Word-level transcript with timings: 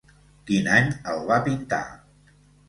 Quin 0.45 0.69
any 0.77 0.89
el 1.13 1.21
va 1.33 1.39
pintar? 1.49 1.83